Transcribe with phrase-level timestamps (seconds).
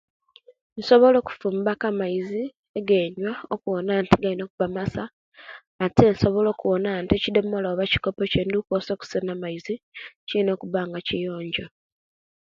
[0.77, 2.43] Nsowola okufumbaku amaizi
[2.79, 5.03] egenywa okuwona nti galina okuba masa,
[5.85, 9.73] ate nsobola okuwona nti ekidomolo aba ekikopo ecenkozesa okusena amaizi
[10.27, 11.65] kiina okuba nga kiyonjo.